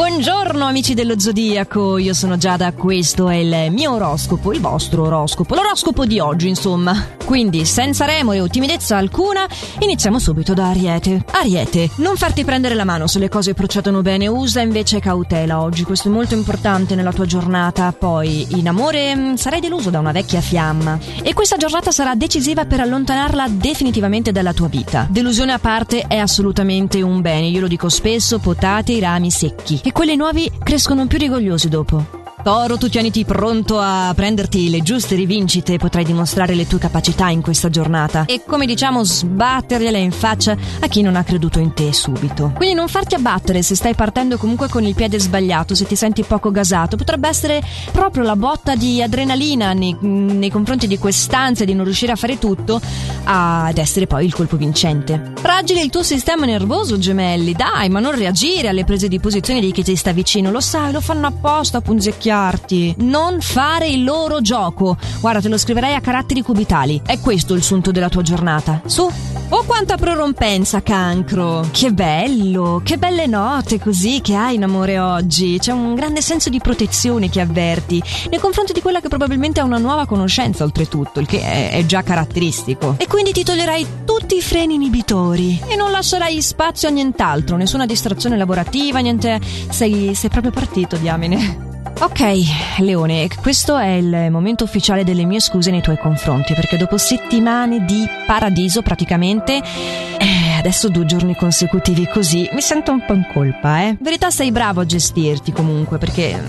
Buongiorno 0.00 0.64
amici 0.64 0.94
dello 0.94 1.20
Zodiaco, 1.20 1.98
io 1.98 2.14
sono 2.14 2.38
Giada, 2.38 2.72
questo 2.72 3.28
è 3.28 3.34
il 3.34 3.70
mio 3.70 3.92
oroscopo, 3.92 4.50
il 4.50 4.58
vostro 4.58 5.02
oroscopo, 5.02 5.54
l'oroscopo 5.54 6.06
di 6.06 6.18
oggi 6.18 6.48
insomma. 6.48 7.18
Quindi 7.22 7.66
senza 7.66 8.06
remore 8.06 8.40
o 8.40 8.48
timidezza 8.48 8.96
alcuna, 8.96 9.46
iniziamo 9.78 10.18
subito 10.18 10.54
da 10.54 10.70
Ariete. 10.70 11.22
Ariete, 11.30 11.90
non 11.96 12.16
farti 12.16 12.44
prendere 12.44 12.74
la 12.74 12.84
mano 12.84 13.06
se 13.06 13.18
le 13.18 13.28
cose 13.28 13.52
procedono 13.52 14.00
bene, 14.00 14.26
usa 14.26 14.62
invece 14.62 15.00
cautela 15.00 15.60
oggi, 15.60 15.84
questo 15.84 16.08
è 16.08 16.10
molto 16.10 16.34
importante 16.34 16.94
nella 16.94 17.12
tua 17.12 17.26
giornata. 17.26 17.92
Poi 17.92 18.46
in 18.56 18.68
amore 18.68 19.14
mm, 19.14 19.34
sarai 19.34 19.60
deluso 19.60 19.90
da 19.90 19.98
una 19.98 20.12
vecchia 20.12 20.40
fiamma 20.40 20.98
e 21.22 21.34
questa 21.34 21.58
giornata 21.58 21.90
sarà 21.90 22.14
decisiva 22.14 22.64
per 22.64 22.80
allontanarla 22.80 23.48
definitivamente 23.48 24.32
dalla 24.32 24.54
tua 24.54 24.68
vita. 24.68 25.06
Delusione 25.10 25.52
a 25.52 25.58
parte 25.58 26.06
è 26.08 26.16
assolutamente 26.16 27.02
un 27.02 27.20
bene, 27.20 27.48
io 27.48 27.60
lo 27.60 27.68
dico 27.68 27.90
spesso, 27.90 28.38
potate 28.38 28.92
i 28.92 28.98
rami 28.98 29.30
secchi 29.30 29.88
e 29.90 29.92
quelli 29.92 30.14
nuovi 30.14 30.48
crescono 30.62 31.08
più 31.08 31.18
rigogliosi 31.18 31.68
dopo. 31.68 32.19
Toro, 32.42 32.78
tu 32.78 32.88
tieniti 32.88 33.26
pronto 33.26 33.78
a 33.78 34.12
prenderti 34.14 34.70
le 34.70 34.80
giuste 34.80 35.14
rivincite, 35.14 35.76
potrai 35.76 36.04
dimostrare 36.04 36.54
le 36.54 36.66
tue 36.66 36.78
capacità 36.78 37.28
in 37.28 37.42
questa 37.42 37.68
giornata 37.68 38.24
e 38.24 38.42
come 38.46 38.64
diciamo 38.64 39.04
sbattergliele 39.04 39.98
in 39.98 40.10
faccia 40.10 40.56
a 40.80 40.86
chi 40.86 41.02
non 41.02 41.16
ha 41.16 41.22
creduto 41.22 41.58
in 41.58 41.74
te 41.74 41.92
subito. 41.92 42.52
Quindi 42.56 42.74
non 42.74 42.88
farti 42.88 43.14
abbattere 43.14 43.60
se 43.60 43.74
stai 43.74 43.94
partendo 43.94 44.38
comunque 44.38 44.68
con 44.68 44.84
il 44.84 44.94
piede 44.94 45.20
sbagliato, 45.20 45.74
se 45.74 45.86
ti 45.86 45.94
senti 45.96 46.22
poco 46.22 46.50
gasato, 46.50 46.96
potrebbe 46.96 47.28
essere 47.28 47.62
proprio 47.92 48.22
la 48.22 48.36
botta 48.36 48.74
di 48.74 49.02
adrenalina 49.02 49.74
nei, 49.74 49.94
nei 50.00 50.50
confronti 50.50 50.86
di 50.86 50.96
quest'ansia 50.96 51.66
di 51.66 51.74
non 51.74 51.84
riuscire 51.84 52.12
a 52.12 52.16
fare 52.16 52.38
tutto 52.38 52.80
ad 53.24 53.76
essere 53.76 54.06
poi 54.06 54.24
il 54.24 54.34
colpo 54.34 54.56
vincente. 54.56 55.32
Fragile 55.36 55.82
il 55.82 55.90
tuo 55.90 56.02
sistema 56.02 56.46
nervoso, 56.46 56.98
gemelli, 56.98 57.52
dai, 57.52 57.90
ma 57.90 58.00
non 58.00 58.16
reagire 58.16 58.68
alle 58.68 58.84
prese 58.84 59.08
di 59.08 59.20
posizione 59.20 59.60
di 59.60 59.72
chi 59.72 59.82
ti 59.82 59.94
sta 59.94 60.12
vicino, 60.12 60.50
lo 60.50 60.60
sai, 60.60 60.90
lo 60.90 61.02
fanno 61.02 61.26
apposta 61.26 61.82
punzecchiare 61.82 62.28
ringinocchiarti. 62.30 62.94
Non 62.98 63.40
fare 63.40 63.88
il 63.88 64.04
loro 64.04 64.40
gioco. 64.40 64.96
Guarda, 65.20 65.40
te 65.40 65.48
lo 65.48 65.58
scriverei 65.58 65.94
a 65.94 66.00
caratteri 66.00 66.42
cubitali. 66.42 67.02
È 67.04 67.18
questo 67.18 67.54
il 67.54 67.62
sunto 67.62 67.90
della 67.90 68.08
tua 68.08 68.22
giornata. 68.22 68.80
Su. 68.86 69.10
Oh, 69.52 69.64
quanta 69.64 69.96
prorompenza, 69.96 70.80
cancro! 70.80 71.66
Che 71.72 71.92
bello! 71.92 72.80
Che 72.84 72.98
belle 72.98 73.26
note 73.26 73.80
così 73.80 74.20
che 74.20 74.36
hai 74.36 74.54
in 74.54 74.62
amore 74.62 75.00
oggi. 75.00 75.58
C'è 75.58 75.72
un 75.72 75.96
grande 75.96 76.22
senso 76.22 76.50
di 76.50 76.60
protezione 76.60 77.28
che 77.28 77.40
avverti 77.40 78.00
nei 78.30 78.38
confronti 78.38 78.72
di 78.72 78.80
quella 78.80 79.00
che 79.00 79.08
probabilmente 79.08 79.58
ha 79.58 79.64
una 79.64 79.78
nuova 79.78 80.06
conoscenza, 80.06 80.62
oltretutto, 80.62 81.18
il 81.18 81.26
che 81.26 81.70
è 81.70 81.84
già 81.84 82.02
caratteristico. 82.02 82.94
E 82.96 83.08
quindi 83.08 83.32
ti 83.32 83.42
toglierai 83.42 83.86
tutti 84.04 84.36
i 84.36 84.42
freni 84.42 84.74
inibitori 84.74 85.60
e 85.66 85.74
non 85.74 85.90
lascerai 85.90 86.40
spazio 86.40 86.86
a 86.86 86.92
nient'altro, 86.92 87.56
nessuna 87.56 87.86
distrazione 87.86 88.36
lavorativa, 88.36 89.00
niente. 89.00 89.40
Sei, 89.68 90.14
sei 90.14 90.30
proprio 90.30 90.52
partito, 90.52 90.96
diamine. 90.96 91.69
Ok, 92.02 92.78
Leone, 92.78 93.28
questo 93.42 93.76
è 93.76 93.90
il 93.90 94.30
momento 94.30 94.64
ufficiale 94.64 95.04
delle 95.04 95.24
mie 95.24 95.38
scuse 95.38 95.70
nei 95.70 95.82
tuoi 95.82 95.98
confronti, 95.98 96.54
perché 96.54 96.78
dopo 96.78 96.96
settimane 96.96 97.84
di 97.84 98.08
paradiso 98.26 98.80
praticamente, 98.80 99.56
eh, 99.56 100.56
adesso 100.56 100.88
due 100.88 101.04
giorni 101.04 101.36
consecutivi 101.36 102.08
così, 102.08 102.48
mi 102.52 102.62
sento 102.62 102.90
un 102.90 103.04
po' 103.04 103.12
in 103.12 103.26
colpa, 103.30 103.82
eh. 103.82 103.88
In 103.88 103.98
verità 104.00 104.30
sei 104.30 104.50
bravo 104.50 104.80
a 104.80 104.86
gestirti 104.86 105.52
comunque, 105.52 105.98
perché 105.98 106.42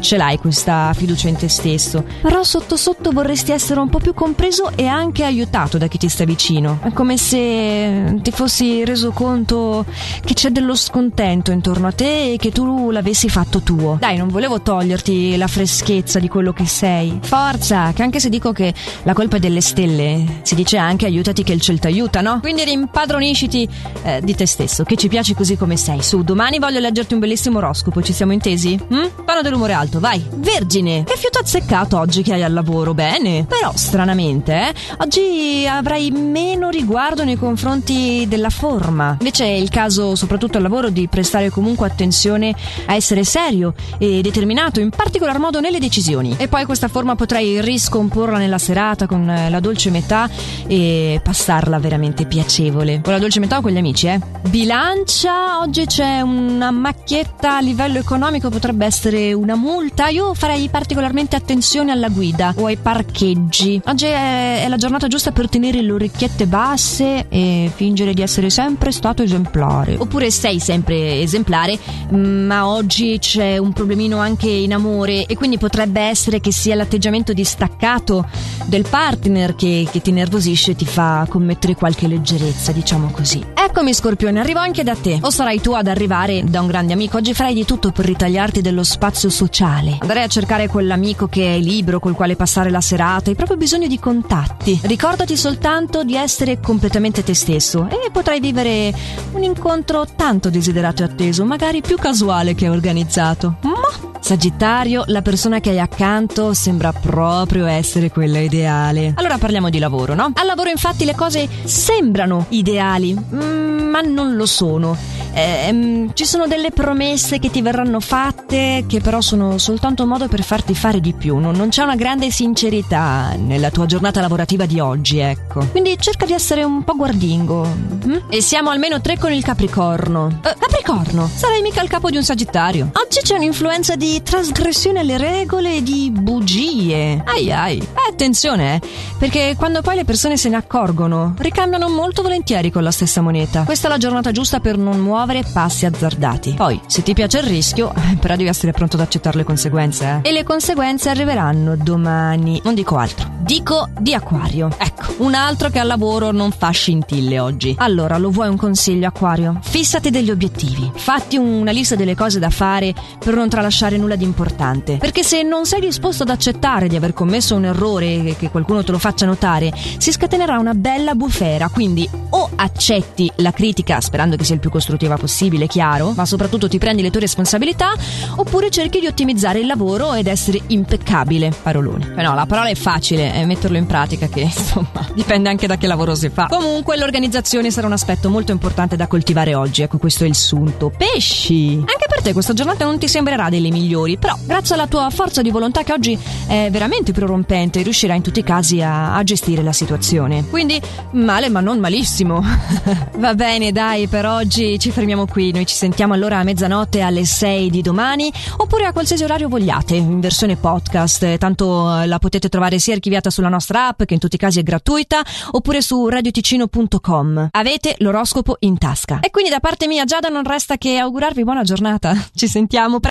ce 0.00 0.16
l'hai 0.16 0.38
questa 0.38 0.92
fiducia 0.94 1.28
in 1.28 1.36
te 1.36 1.48
stesso, 1.48 2.04
però 2.22 2.42
sotto 2.42 2.76
sotto 2.76 3.10
vorresti 3.10 3.52
essere 3.52 3.80
un 3.80 3.88
po' 3.88 3.98
più 3.98 4.14
compreso 4.14 4.70
e 4.74 4.86
anche 4.86 5.24
aiutato 5.24 5.78
da 5.78 5.86
chi 5.86 5.98
ti 5.98 6.08
sta 6.08 6.24
vicino. 6.24 6.78
È 6.82 6.92
come 6.92 7.16
se 7.16 8.18
ti 8.22 8.30
fossi 8.30 8.84
reso 8.84 9.10
conto 9.10 9.84
che 10.24 10.34
c'è 10.34 10.50
dello 10.50 10.74
scontento 10.74 11.50
intorno 11.50 11.86
a 11.88 11.92
te 11.92 12.32
e 12.32 12.36
che 12.36 12.50
tu 12.50 12.90
l'avessi 12.90 13.28
fatto 13.28 13.60
tuo. 13.60 13.96
Dai, 14.00 14.16
non 14.16 14.28
volevo 14.28 14.60
toglierti 14.60 15.36
la 15.36 15.46
freschezza 15.46 16.18
di 16.18 16.28
quello 16.28 16.52
che 16.52 16.66
sei. 16.66 17.18
Forza, 17.22 17.92
che 17.92 18.02
anche 18.02 18.20
se 18.20 18.28
dico 18.28 18.52
che 18.52 18.72
la 19.02 19.12
colpa 19.12 19.36
è 19.36 19.40
delle 19.40 19.60
stelle, 19.60 20.40
si 20.42 20.54
dice 20.54 20.76
anche 20.76 21.06
aiutati 21.06 21.42
che 21.42 21.52
il 21.52 21.60
cielo 21.60 21.78
ti 21.78 21.86
aiuta, 21.86 22.20
no? 22.20 22.40
Quindi 22.40 22.64
rimpadronisciti 22.64 23.68
eh, 24.02 24.20
di 24.22 24.34
te 24.34 24.46
stesso, 24.46 24.84
che 24.84 24.96
ci 24.96 25.08
piaci 25.08 25.34
così 25.34 25.56
come 25.56 25.76
sei. 25.76 26.02
Su, 26.02 26.22
domani 26.22 26.58
voglio 26.58 26.78
leggerti 26.78 27.14
un 27.14 27.20
bellissimo 27.20 27.58
oroscopo, 27.58 28.02
ci 28.02 28.12
siamo 28.12 28.32
intesi? 28.32 28.78
Hm? 28.88 29.24
Pano 29.24 29.42
dell'umore 29.42 29.74
alto, 29.78 30.00
vai. 30.00 30.24
Vergine, 30.36 31.04
che 31.04 31.27
fiuto 31.38 31.40
azzeccato 31.40 31.98
oggi 31.98 32.22
che 32.22 32.34
hai 32.34 32.42
al 32.42 32.52
lavoro, 32.52 32.94
bene. 32.94 33.44
Però, 33.44 33.72
stranamente, 33.74 34.52
eh, 34.52 34.74
oggi 34.98 35.66
avrai 35.68 36.10
meno 36.10 36.68
riguardo 36.68 37.24
nei 37.24 37.36
confronti 37.36 38.26
della 38.28 38.50
forma. 38.50 39.16
Invece 39.18 39.44
è 39.44 39.52
il 39.52 39.68
caso, 39.68 40.14
soprattutto 40.14 40.56
al 40.56 40.62
lavoro, 40.62 40.90
di 40.90 41.08
prestare 41.08 41.50
comunque 41.50 41.86
attenzione 41.86 42.54
a 42.86 42.94
essere 42.94 43.24
serio 43.24 43.74
e 43.98 44.20
determinato, 44.20 44.80
in 44.80 44.90
particolar 44.90 45.38
modo 45.38 45.60
nelle 45.60 45.78
decisioni. 45.78 46.34
E 46.38 46.48
poi 46.48 46.64
questa 46.64 46.88
forma 46.88 47.14
potrai 47.14 47.60
riscomporla 47.60 48.38
nella 48.38 48.58
serata 48.58 49.06
con 49.06 49.26
la 49.26 49.60
dolce 49.60 49.90
metà 49.90 50.28
e 50.66 51.20
passarla 51.22 51.78
veramente 51.78 52.26
piacevole. 52.26 53.00
Con 53.02 53.12
la 53.12 53.18
dolce 53.18 53.40
metà 53.40 53.58
o 53.58 53.60
con 53.60 53.70
gli 53.70 53.78
amici, 53.78 54.06
eh. 54.06 54.20
Bilancia, 54.48 55.60
oggi 55.60 55.86
c'è 55.86 56.20
una 56.20 56.70
macchietta 56.70 57.56
a 57.56 57.60
livello 57.60 57.98
economico, 57.98 58.48
potrebbe 58.48 58.86
essere 58.86 59.32
una 59.32 59.54
multa, 59.54 60.08
io 60.08 60.34
farei 60.34 60.68
particolarmente 60.68 61.27
attenzione 61.36 61.92
alla 61.92 62.08
guida 62.08 62.54
o 62.56 62.66
ai 62.66 62.76
parcheggi. 62.76 63.80
Oggi 63.84 64.06
è, 64.06 64.64
è 64.64 64.68
la 64.68 64.76
giornata 64.76 65.08
giusta 65.08 65.32
per 65.32 65.48
tenere 65.48 65.82
le 65.82 65.92
orecchiette 65.92 66.46
basse 66.46 67.26
e 67.28 67.70
fingere 67.74 68.14
di 68.14 68.22
essere 68.22 68.50
sempre 68.50 68.92
stato 68.92 69.22
esemplare. 69.22 69.96
Oppure 69.98 70.30
sei 70.30 70.60
sempre 70.60 71.20
esemplare, 71.20 71.78
ma 72.10 72.66
oggi 72.66 73.18
c'è 73.18 73.58
un 73.58 73.72
problemino 73.72 74.18
anche 74.18 74.48
in 74.48 74.72
amore 74.72 75.26
e 75.26 75.36
quindi 75.36 75.58
potrebbe 75.58 76.00
essere 76.00 76.40
che 76.40 76.52
sia 76.52 76.74
l'atteggiamento 76.74 77.32
distaccato 77.32 78.28
del 78.66 78.86
partner 78.88 79.54
che, 79.54 79.86
che 79.90 80.00
ti 80.00 80.12
nervosisce 80.12 80.72
e 80.72 80.76
ti 80.76 80.86
fa 80.86 81.26
commettere 81.28 81.74
qualche 81.74 82.06
leggerezza, 82.06 82.72
diciamo 82.72 83.10
così. 83.10 83.42
Eccomi 83.68 83.92
Scorpione, 83.92 84.40
arrivo 84.40 84.60
anche 84.60 84.82
da 84.82 84.96
te. 84.96 85.18
O 85.20 85.28
sarai 85.30 85.60
tu 85.60 85.72
ad 85.72 85.86
arrivare 85.86 86.42
da 86.42 86.62
un 86.62 86.68
grande 86.68 86.94
amico? 86.94 87.18
Oggi 87.18 87.34
farai 87.34 87.52
di 87.52 87.66
tutto 87.66 87.92
per 87.92 88.06
ritagliarti 88.06 88.62
dello 88.62 88.82
spazio 88.82 89.28
sociale. 89.28 89.98
Andrei 90.00 90.22
a 90.24 90.26
cercare 90.26 90.68
quell'amico 90.68 91.28
che 91.28 91.54
è 91.54 91.58
libero, 91.58 92.00
col 92.00 92.14
quale 92.14 92.34
passare 92.34 92.70
la 92.70 92.80
serata. 92.80 93.28
Hai 93.28 93.36
proprio 93.36 93.58
bisogno 93.58 93.86
di 93.86 93.98
contatti. 94.00 94.80
Ricordati 94.82 95.36
soltanto 95.36 96.02
di 96.02 96.16
essere 96.16 96.60
completamente 96.60 97.22
te 97.22 97.34
stesso 97.34 97.86
e 97.90 98.10
potrai 98.10 98.40
vivere 98.40 98.92
un 99.32 99.42
incontro 99.42 100.06
tanto 100.16 100.48
desiderato 100.48 101.02
e 101.02 101.04
atteso, 101.04 101.44
magari 101.44 101.82
più 101.82 101.98
casuale 101.98 102.54
che 102.54 102.70
organizzato. 102.70 103.58
Ma 103.62 104.07
Sagittario, 104.20 105.04
la 105.06 105.22
persona 105.22 105.60
che 105.60 105.70
hai 105.70 105.80
accanto 105.80 106.54
sembra 106.54 106.92
proprio 106.92 107.66
essere 107.66 108.10
quella 108.10 108.38
ideale. 108.38 109.12
Allora 109.16 109.38
parliamo 109.38 109.70
di 109.70 109.78
lavoro, 109.78 110.14
no? 110.14 110.32
Al 110.34 110.46
lavoro 110.46 110.70
infatti 110.70 111.04
le 111.04 111.14
cose 111.14 111.48
sembrano 111.64 112.46
ideali, 112.50 113.14
mm, 113.14 113.88
ma 113.88 114.00
non 114.00 114.36
lo 114.36 114.46
sono 114.46 114.96
ehm, 115.32 116.14
ci 116.14 116.24
sono 116.24 116.46
delle 116.46 116.70
promesse 116.70 117.38
che 117.38 117.50
ti 117.50 117.62
verranno 117.62 118.00
fatte 118.00 118.84
che 118.86 119.00
però 119.00 119.20
sono 119.20 119.58
soltanto 119.58 120.02
un 120.02 120.08
modo 120.08 120.28
per 120.28 120.42
farti 120.42 120.74
fare 120.74 121.00
di 121.00 121.12
più. 121.12 121.38
Non, 121.38 121.54
non 121.54 121.68
c'è 121.68 121.82
una 121.82 121.96
grande 121.96 122.30
sincerità 122.30 123.34
nella 123.36 123.70
tua 123.70 123.86
giornata 123.86 124.20
lavorativa 124.20 124.66
di 124.66 124.80
oggi, 124.80 125.18
ecco. 125.18 125.66
Quindi 125.66 125.96
cerca 125.98 126.26
di 126.26 126.32
essere 126.32 126.64
un 126.64 126.84
po' 126.84 126.96
guardingo. 126.96 127.64
Hm? 127.64 128.24
E 128.30 128.40
siamo 128.40 128.70
almeno 128.70 129.00
tre 129.00 129.18
con 129.18 129.32
il 129.32 129.42
Capricorno. 129.42 130.40
Eh, 130.42 130.54
Capricorno, 130.58 131.30
sarai 131.32 131.62
mica 131.62 131.82
il 131.82 131.88
capo 131.88 132.10
di 132.10 132.16
un 132.16 132.24
Sagittario. 132.24 132.90
Oggi 132.92 133.20
c'è 133.22 133.36
un'influenza 133.36 133.96
di 133.96 134.22
trasgressione 134.22 135.00
alle 135.00 135.18
regole 135.18 135.76
e 135.76 135.82
di 135.82 136.10
bugie. 136.10 137.22
Ai 137.24 137.52
ai. 137.52 137.78
Eh, 137.78 138.08
attenzione, 138.10 138.76
eh, 138.76 138.80
perché 139.18 139.54
quando 139.56 139.82
poi 139.82 139.96
le 139.96 140.04
persone 140.04 140.36
se 140.36 140.48
ne 140.48 140.56
accorgono, 140.56 141.34
ricambiano 141.38 141.88
molto 141.88 142.22
volentieri 142.22 142.70
con 142.70 142.82
la 142.82 142.90
stessa 142.90 143.20
moneta. 143.20 143.62
Questa 143.64 143.86
è 143.86 143.90
la 143.90 143.98
giornata 143.98 144.32
giusta 144.32 144.60
per 144.60 144.76
non 144.76 144.98
muovere 144.98 145.27
muovere 145.28 145.44
passi 145.52 145.84
azzardati. 145.84 146.54
Poi, 146.54 146.80
se 146.86 147.02
ti 147.02 147.12
piace 147.12 147.38
il 147.38 147.44
rischio, 147.44 147.92
però 148.18 148.34
devi 148.34 148.48
essere 148.48 148.72
pronto 148.72 148.96
ad 148.96 149.02
accettare 149.02 149.36
le 149.36 149.44
conseguenze, 149.44 150.22
eh? 150.22 150.28
E 150.28 150.32
le 150.32 150.42
conseguenze 150.42 151.10
arriveranno 151.10 151.76
domani. 151.76 152.60
Non 152.64 152.74
dico 152.74 152.96
altro. 152.96 153.36
Dico 153.40 153.88
di 153.98 154.14
acquario. 154.14 154.70
Ecco, 154.76 155.14
un 155.18 155.34
altro 155.34 155.68
che 155.68 155.78
al 155.78 155.86
lavoro 155.86 156.32
non 156.32 156.50
fa 156.50 156.70
scintille 156.70 157.38
oggi. 157.38 157.74
Allora, 157.78 158.16
lo 158.16 158.30
vuoi 158.30 158.48
un 158.48 158.56
consiglio, 158.56 159.06
acquario? 159.06 159.58
Fissati 159.62 160.10
degli 160.10 160.30
obiettivi. 160.30 160.90
Fatti 160.94 161.36
una 161.36 161.70
lista 161.70 161.94
delle 161.94 162.14
cose 162.14 162.38
da 162.38 162.50
fare 162.50 162.94
per 163.18 163.34
non 163.34 163.48
tralasciare 163.48 163.96
nulla 163.96 164.16
di 164.16 164.24
importante. 164.24 164.96
Perché 164.96 165.22
se 165.22 165.42
non 165.42 165.66
sei 165.66 165.80
disposto 165.80 166.22
ad 166.22 166.30
accettare 166.30 166.88
di 166.88 166.96
aver 166.96 167.12
commesso 167.12 167.54
un 167.54 167.66
errore 167.66 168.06
e 168.24 168.36
che 168.38 168.50
qualcuno 168.50 168.82
te 168.82 168.92
lo 168.92 168.98
faccia 168.98 169.26
notare, 169.26 169.72
si 169.98 170.10
scatenerà 170.10 170.58
una 170.58 170.74
bella 170.74 171.14
bufera. 171.14 171.68
Quindi 171.68 172.08
o 172.30 172.50
accetti 172.56 173.30
la 173.36 173.52
critica 173.52 174.00
sperando 174.00 174.36
che 174.36 174.44
sia 174.44 174.54
il 174.54 174.60
più 174.60 174.70
costruttivo 174.70 175.07
positiva 175.08 175.16
possibile, 175.16 175.66
chiaro, 175.66 176.12
ma 176.14 176.26
soprattutto 176.26 176.68
ti 176.68 176.78
prendi 176.78 177.02
le 177.02 177.10
tue 177.10 177.20
responsabilità, 177.20 177.92
oppure 178.36 178.70
cerchi 178.70 179.00
di 179.00 179.06
ottimizzare 179.06 179.60
il 179.60 179.66
lavoro 179.66 180.14
ed 180.14 180.26
essere 180.26 180.60
impeccabile. 180.68 181.52
Parolone. 181.62 182.08
Beh 182.14 182.22
no, 182.22 182.34
la 182.34 182.46
parola 182.46 182.68
è 182.68 182.74
facile, 182.74 183.32
è 183.32 183.44
metterlo 183.44 183.76
in 183.76 183.86
pratica 183.86 184.28
che 184.28 184.40
insomma 184.52 185.06
dipende 185.14 185.48
anche 185.48 185.66
da 185.66 185.76
che 185.76 185.86
lavoro 185.86 186.14
si 186.14 186.28
fa. 186.28 186.46
Comunque 186.48 186.96
l'organizzazione 186.96 187.70
sarà 187.70 187.86
un 187.86 187.92
aspetto 187.92 188.28
molto 188.28 188.52
importante 188.52 188.96
da 188.96 189.06
coltivare 189.06 189.54
oggi, 189.54 189.82
ecco 189.82 189.98
questo 189.98 190.24
è 190.24 190.26
il 190.26 190.34
sunto. 190.34 190.90
Pesci! 190.96 191.74
Anche 191.78 192.06
per 192.08 192.18
per 192.18 192.26
te 192.26 192.32
questa 192.32 192.52
giornata 192.52 192.84
non 192.84 192.98
ti 192.98 193.06
sembrerà 193.06 193.48
delle 193.48 193.70
migliori, 193.70 194.18
però 194.18 194.36
grazie 194.44 194.74
alla 194.74 194.88
tua 194.88 195.08
forza 195.08 195.40
di 195.40 195.50
volontà 195.50 195.84
che 195.84 195.92
oggi 195.92 196.18
è 196.48 196.68
veramente 196.68 197.12
prorompente 197.12 197.80
riuscirai 197.80 198.16
in 198.16 198.22
tutti 198.22 198.40
i 198.40 198.42
casi 198.42 198.82
a, 198.82 199.14
a 199.14 199.22
gestire 199.22 199.62
la 199.62 199.72
situazione. 199.72 200.44
Quindi 200.48 200.80
male 201.12 201.48
ma 201.48 201.60
non 201.60 201.78
malissimo. 201.78 202.42
Va 203.18 203.34
bene, 203.34 203.70
dai, 203.70 204.08
per 204.08 204.26
oggi 204.26 204.80
ci 204.80 204.90
fermiamo 204.98 205.26
qui. 205.26 205.52
Noi 205.52 205.64
ci 205.64 205.76
sentiamo 205.76 206.14
allora 206.14 206.38
a 206.38 206.42
mezzanotte 206.42 207.02
alle 207.02 207.24
6 207.24 207.70
di 207.70 207.82
domani 207.82 208.32
oppure 208.56 208.84
a 208.84 208.92
qualsiasi 208.92 209.22
orario 209.22 209.48
vogliate, 209.48 209.94
in 209.94 210.18
versione 210.18 210.56
podcast. 210.56 211.38
Tanto 211.38 212.02
la 212.04 212.18
potete 212.18 212.48
trovare 212.48 212.80
sia 212.80 212.94
archiviata 212.94 213.30
sulla 213.30 213.48
nostra 213.48 213.86
app, 213.86 214.02
che 214.02 214.14
in 214.14 214.18
tutti 214.18 214.34
i 214.34 214.38
casi 214.38 214.58
è 214.58 214.64
gratuita, 214.64 215.22
oppure 215.52 215.82
su 215.82 216.08
radioticino.com. 216.08 217.48
Avete 217.52 217.94
l'oroscopo 217.98 218.56
in 218.60 218.76
tasca. 218.76 219.20
E 219.20 219.30
quindi 219.30 219.50
da 219.50 219.60
parte 219.60 219.86
mia, 219.86 220.04
Giada, 220.04 220.28
non 220.30 220.42
resta 220.42 220.76
che 220.76 220.98
augurarvi 220.98 221.44
buona 221.44 221.62
giornata. 221.62 222.16
Ci 222.34 222.48
sentiamo 222.48 222.98
presto. 222.98 223.06